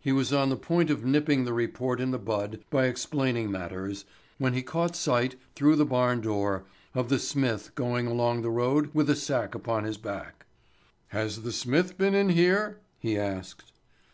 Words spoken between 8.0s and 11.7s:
along the road with a sack upon his back. "Has the